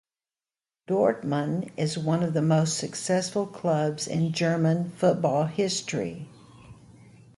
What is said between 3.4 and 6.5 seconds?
clubs in German football history.